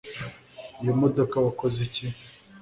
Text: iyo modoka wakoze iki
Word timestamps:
iyo 0.81 0.93
modoka 1.01 1.35
wakoze 1.45 1.77
iki 1.87 2.05